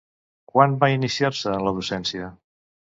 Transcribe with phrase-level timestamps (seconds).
[0.53, 2.33] Quan va iniciar-se en la docència?